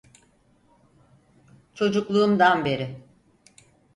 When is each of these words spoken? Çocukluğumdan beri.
Çocukluğumdan 1.73 2.65
beri. 2.65 2.97